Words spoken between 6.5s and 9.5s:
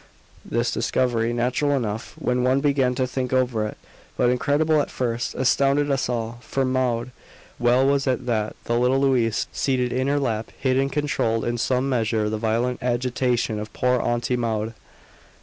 Maud well was it that the little Louise